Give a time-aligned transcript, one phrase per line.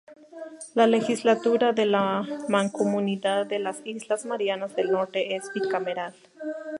[0.73, 6.15] La Legislatura de la Mancomunidad de las Islas Marianas del Norte es bicameral.